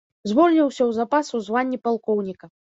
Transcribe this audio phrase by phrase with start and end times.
[0.29, 2.45] Звольніўся ў запас у званні палкоўніка.